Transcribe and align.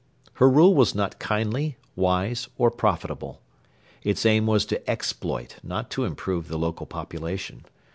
Her 0.33 0.49
rule 0.49 0.73
was 0.73 0.95
not 0.95 1.19
kindly, 1.19 1.77
wise, 1.95 2.49
or 2.57 2.71
profitable. 2.71 3.39
Its 4.01 4.25
aim 4.25 4.47
was 4.47 4.65
to 4.65 4.89
exploit, 4.89 5.57
not 5.61 5.91
to 5.91 6.05
improve 6.05 6.47
the 6.47 6.57
local 6.57 6.87
population. 6.87 7.65